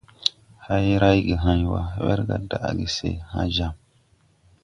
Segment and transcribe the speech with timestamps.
[0.65, 3.73] Hay rayge hãy wa, wɛrga daʼge se hãã jam.